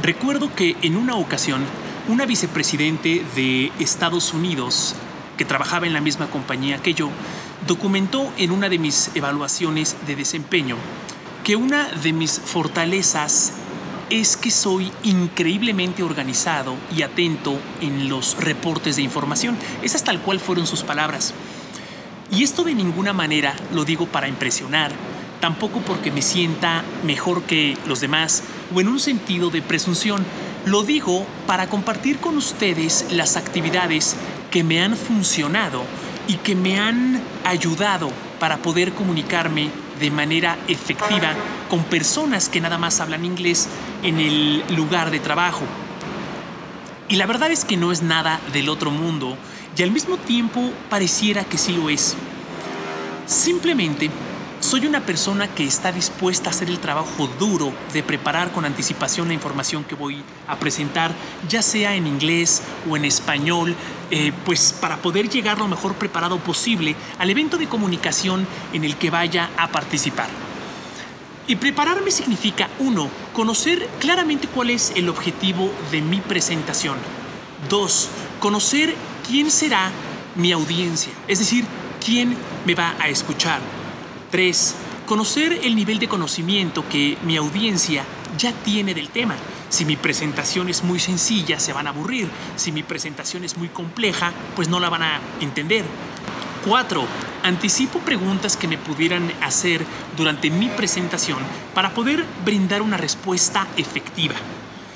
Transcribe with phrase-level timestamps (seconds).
[0.00, 1.62] Recuerdo que en una ocasión,
[2.08, 4.94] una vicepresidente de Estados Unidos,
[5.36, 7.10] que trabajaba en la misma compañía que yo,
[7.66, 10.76] documentó en una de mis evaluaciones de desempeño
[11.44, 13.52] que una de mis fortalezas
[14.10, 19.56] es que soy increíblemente organizado y atento en los reportes de información.
[19.82, 21.34] Esas tal cual fueron sus palabras.
[22.30, 24.92] Y esto de ninguna manera lo digo para impresionar,
[25.40, 28.42] tampoco porque me sienta mejor que los demás
[28.74, 30.24] o en un sentido de presunción.
[30.64, 34.16] Lo digo para compartir con ustedes las actividades
[34.50, 35.82] que me han funcionado
[36.28, 41.34] y que me han ayudado para poder comunicarme de manera efectiva
[41.68, 43.68] con personas que nada más hablan inglés
[44.02, 45.64] en el lugar de trabajo.
[47.08, 49.36] Y la verdad es que no es nada del otro mundo
[49.76, 52.16] y al mismo tiempo pareciera que sí lo es.
[53.26, 54.10] Simplemente
[54.62, 59.26] soy una persona que está dispuesta a hacer el trabajo duro de preparar con anticipación
[59.26, 61.12] la información que voy a presentar,
[61.48, 63.74] ya sea en inglés o en español,
[64.10, 68.96] eh, pues para poder llegar lo mejor preparado posible al evento de comunicación en el
[68.96, 70.28] que vaya a participar.
[71.48, 76.98] Y prepararme significa, uno, conocer claramente cuál es el objetivo de mi presentación.
[77.68, 78.94] Dos, conocer
[79.26, 79.90] quién será
[80.36, 81.64] mi audiencia, es decir,
[82.04, 83.81] quién me va a escuchar.
[84.32, 84.74] 3.
[85.06, 88.04] Conocer el nivel de conocimiento que mi audiencia
[88.38, 89.36] ya tiene del tema.
[89.68, 92.28] Si mi presentación es muy sencilla, se van a aburrir.
[92.56, 95.84] Si mi presentación es muy compleja, pues no la van a entender.
[96.66, 97.04] 4.
[97.42, 99.84] Anticipo preguntas que me pudieran hacer
[100.16, 101.38] durante mi presentación
[101.74, 104.34] para poder brindar una respuesta efectiva.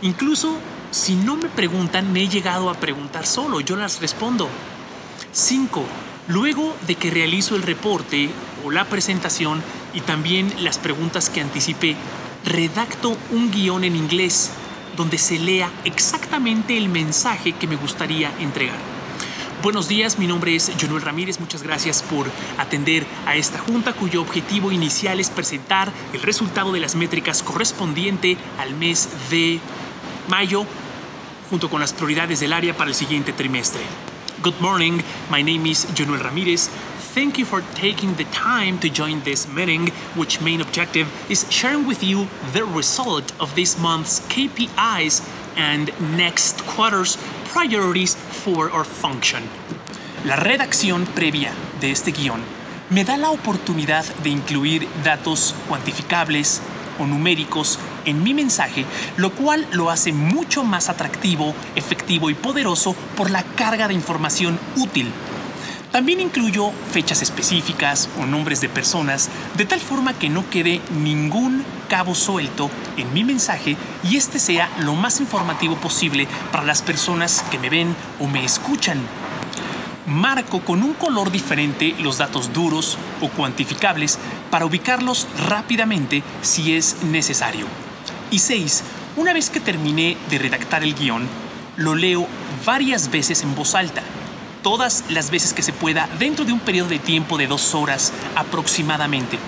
[0.00, 0.58] Incluso
[0.90, 4.48] si no me preguntan, me he llegado a preguntar solo, yo las respondo.
[5.32, 5.84] 5.
[6.28, 8.30] Luego de que realizo el reporte
[8.64, 9.62] o la presentación
[9.94, 11.96] y también las preguntas que anticipé,
[12.44, 14.50] redacto un guion en inglés
[14.96, 18.78] donde se lea exactamente el mensaje que me gustaría entregar.
[19.62, 24.22] Buenos días, mi nombre es Jonuel Ramírez, muchas gracias por atender a esta junta cuyo
[24.22, 29.58] objetivo inicial es presentar el resultado de las métricas correspondiente al mes de
[30.28, 30.64] mayo
[31.50, 33.80] junto con las prioridades del área para el siguiente trimestre.
[34.42, 36.70] Good morning, my name is Jonuel Ramirez.
[37.18, 41.84] Thank you for taking the time to join this meeting, which main objective is sharing
[41.84, 49.42] with you the result of this month's KPIs and next quarter's priorities for our function.
[50.24, 52.40] La redacción previa de este guion
[52.88, 56.62] me da la oportunidad de incluir datos cuantificables
[57.00, 58.84] o numéricos en mi mensaje,
[59.16, 64.56] lo cual lo hace mucho más atractivo, efectivo y poderoso por la carga de información
[64.76, 65.12] útil.
[65.92, 71.64] También incluyo fechas específicas o nombres de personas, de tal forma que no quede ningún
[71.88, 77.42] cabo suelto en mi mensaje y este sea lo más informativo posible para las personas
[77.50, 78.98] que me ven o me escuchan.
[80.06, 84.18] Marco con un color diferente los datos duros o cuantificables
[84.50, 87.66] para ubicarlos rápidamente si es necesario.
[88.30, 88.82] Y 6.
[89.16, 91.26] Una vez que terminé de redactar el guion,
[91.76, 92.26] lo leo
[92.64, 94.02] varias veces en voz alta,
[94.62, 98.12] todas las veces que se pueda dentro de un periodo de tiempo de dos horas
[98.36, 99.38] aproximadamente.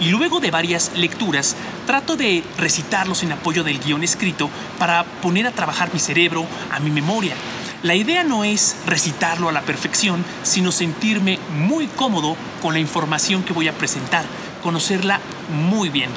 [0.00, 1.54] Y luego de varias lecturas,
[1.86, 6.80] trato de recitarlos en apoyo del guion escrito para poner a trabajar mi cerebro, a
[6.80, 7.34] mi memoria.
[7.82, 13.42] La idea no es recitarlo a la perfección, sino sentirme muy cómodo con la información
[13.42, 14.24] que voy a presentar,
[14.62, 15.20] conocerla
[15.50, 16.10] muy bien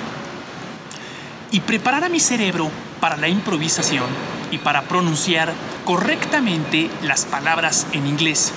[1.52, 2.70] y preparar a mi cerebro
[3.00, 4.08] para la improvisación
[4.52, 5.54] y para pronunciar
[5.86, 8.52] correctamente las palabras en inglés.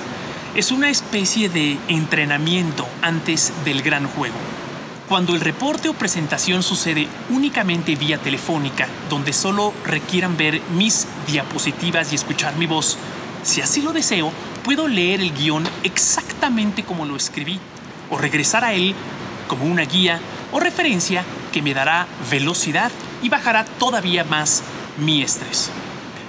[0.55, 4.35] Es una especie de entrenamiento antes del gran juego.
[5.09, 12.13] Cuando el reporte o presentación sucede únicamente vía telefónica, donde solo requieran ver mis diapositivas
[12.13, 12.99] y escuchar mi voz,
[13.43, 14.33] si así lo deseo,
[14.65, 17.61] puedo leer el guion exactamente como lo escribí
[18.11, 18.95] o regresar a él
[19.49, 20.21] como una guía
[20.53, 22.91] o referencia que me dará velocidad
[23.23, 24.63] y bajará todavía más
[24.99, 25.71] mi estrés.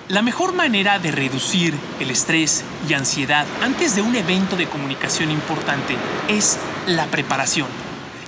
[0.09, 5.29] La mejor manera de reducir el estrés y ansiedad antes de un evento de comunicación
[5.29, 5.95] importante
[6.27, 6.57] es
[6.87, 7.67] la preparación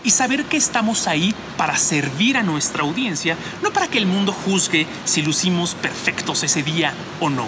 [0.03, 4.31] y saber que estamos ahí para servir a nuestra audiencia, no para que el mundo
[4.31, 7.47] juzgue si lucimos perfectos ese día o no.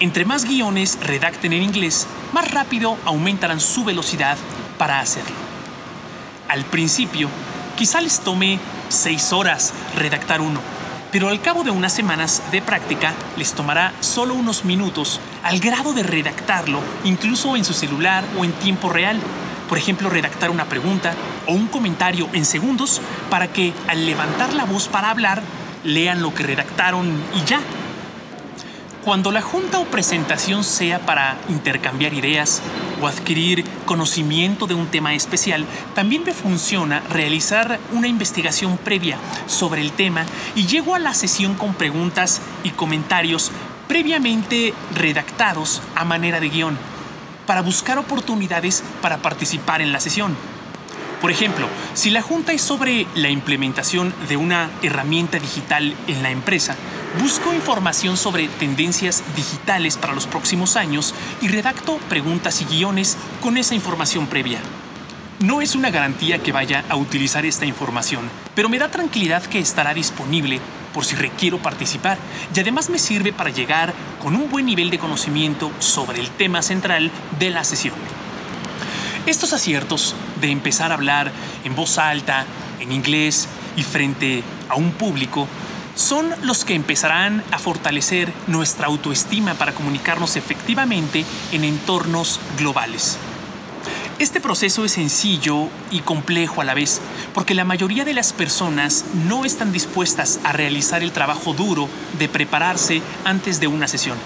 [0.00, 4.38] Entre más guiones redacten en inglés, más rápido aumentarán su velocidad
[4.78, 5.36] para hacerlo.
[6.48, 7.28] Al principio,
[7.76, 8.58] quizá les tome
[8.88, 10.62] seis horas redactar uno,
[11.12, 15.92] pero al cabo de unas semanas de práctica les tomará solo unos minutos al grado
[15.92, 19.20] de redactarlo, incluso en su celular o en tiempo real.
[19.68, 21.14] Por ejemplo, redactar una pregunta
[21.46, 23.00] o un comentario en segundos
[23.30, 25.42] para que al levantar la voz para hablar,
[25.84, 27.60] lean lo que redactaron y ya.
[29.04, 32.60] Cuando la junta o presentación sea para intercambiar ideas
[33.00, 35.64] o adquirir conocimiento de un tema especial,
[35.94, 41.54] también me funciona realizar una investigación previa sobre el tema y llego a la sesión
[41.54, 43.50] con preguntas y comentarios
[43.88, 46.78] previamente redactados a manera de guion
[47.46, 50.36] para buscar oportunidades para participar en la sesión.
[51.20, 56.30] Por ejemplo, si la junta es sobre la implementación de una herramienta digital en la
[56.30, 56.76] empresa,
[57.20, 63.56] busco información sobre tendencias digitales para los próximos años y redacto preguntas y guiones con
[63.56, 64.60] esa información previa.
[65.38, 69.58] No es una garantía que vaya a utilizar esta información, pero me da tranquilidad que
[69.58, 70.60] estará disponible
[70.92, 72.18] por si requiero participar
[72.54, 76.62] y además me sirve para llegar con un buen nivel de conocimiento sobre el tema
[76.62, 77.94] central de la sesión.
[79.26, 81.32] Estos aciertos de empezar a hablar
[81.64, 82.46] en voz alta,
[82.80, 85.48] en inglés y frente a un público
[85.96, 93.18] son los que empezarán a fortalecer nuestra autoestima para comunicarnos efectivamente en entornos globales.
[94.18, 97.00] Este proceso es sencillo y complejo a la vez,
[97.34, 101.88] porque la mayoría de las personas no están dispuestas a realizar el trabajo duro
[102.18, 104.16] de prepararse antes de una sesión.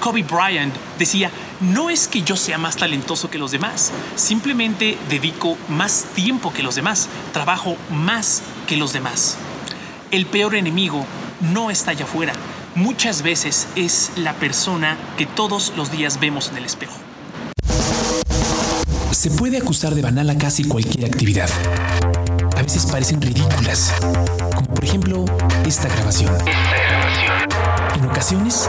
[0.00, 1.30] Kobe Bryant decía,
[1.60, 6.62] no es que yo sea más talentoso que los demás, simplemente dedico más tiempo que
[6.62, 9.36] los demás, trabajo más que los demás.
[10.10, 11.04] El peor enemigo
[11.40, 12.32] no está allá afuera,
[12.74, 16.94] muchas veces es la persona que todos los días vemos en el espejo.
[19.12, 21.50] Se puede acusar de banal a casi cualquier actividad.
[22.56, 23.92] A veces parecen ridículas,
[24.54, 25.24] como por ejemplo
[25.66, 26.34] esta grabación.
[27.96, 28.68] En ocasiones,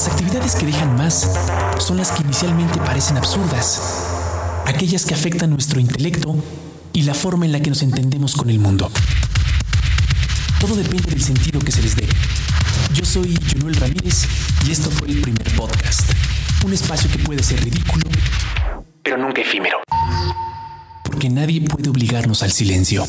[0.00, 1.30] las actividades que dejan más
[1.78, 4.06] son las que inicialmente parecen absurdas,
[4.64, 6.42] aquellas que afectan nuestro intelecto
[6.94, 8.90] y la forma en la que nos entendemos con el mundo.
[10.58, 12.08] Todo depende del sentido que se les dé.
[12.94, 14.26] Yo soy Jonuel Ramírez
[14.66, 16.12] y esto fue el primer podcast.
[16.64, 18.08] Un espacio que puede ser ridículo,
[19.02, 19.82] pero nunca efímero.
[21.04, 23.06] Porque nadie puede obligarnos al silencio.